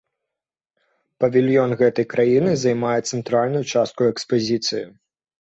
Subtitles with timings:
[1.23, 4.83] Павільён гэтай краіны займае цэнтральную частку экспазіцыі.